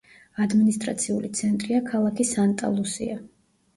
[0.45, 3.21] ადმინისტრაციული ცენტრია ქალაქი სანტა-ლუსია.